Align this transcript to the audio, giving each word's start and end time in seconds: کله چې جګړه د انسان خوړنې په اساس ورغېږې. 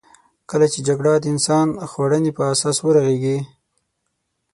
کله 0.49 0.65
چې 0.73 0.79
جګړه 0.87 1.13
د 1.19 1.25
انسان 1.33 1.67
خوړنې 1.91 2.31
په 2.37 2.43
اساس 2.53 2.77
ورغېږې. 2.81 3.37